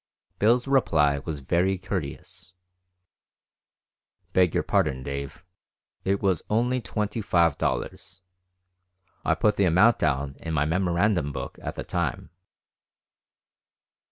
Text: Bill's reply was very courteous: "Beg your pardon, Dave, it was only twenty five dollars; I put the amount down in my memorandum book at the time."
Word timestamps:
Bill's 0.39 0.65
reply 0.67 1.19
was 1.19 1.41
very 1.41 1.77
courteous: 1.77 2.53
"Beg 4.33 4.55
your 4.55 4.63
pardon, 4.63 5.03
Dave, 5.03 5.45
it 6.03 6.23
was 6.23 6.41
only 6.49 6.81
twenty 6.81 7.21
five 7.21 7.55
dollars; 7.59 8.19
I 9.23 9.35
put 9.35 9.57
the 9.57 9.65
amount 9.65 9.99
down 9.99 10.37
in 10.39 10.55
my 10.55 10.65
memorandum 10.65 11.31
book 11.31 11.59
at 11.61 11.75
the 11.75 11.83
time." 11.83 12.31